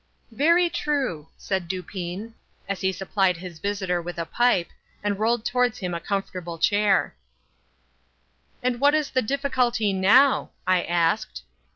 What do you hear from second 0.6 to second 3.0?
true," said Dupin, as he